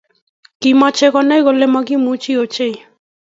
[0.61, 2.75] Kimache konai kole makimuech ochei